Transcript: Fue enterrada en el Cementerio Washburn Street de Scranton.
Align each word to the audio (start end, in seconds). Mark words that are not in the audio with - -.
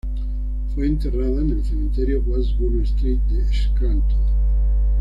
Fue 0.73 0.87
enterrada 0.87 1.41
en 1.41 1.51
el 1.51 1.63
Cementerio 1.63 2.23
Washburn 2.25 2.81
Street 2.81 3.19
de 3.29 3.53
Scranton. 3.53 4.17